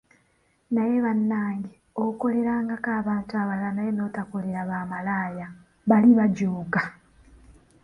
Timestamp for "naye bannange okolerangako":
0.73-2.89